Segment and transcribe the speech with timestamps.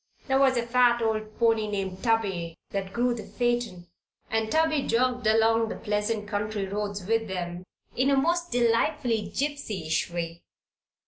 [0.25, 3.85] There was a fat old pony named Tubby that drew the phaeton,
[4.31, 7.63] and Tubby jogged along the pleasant country roads with them
[7.95, 10.41] in a most delightfully gypsyish way.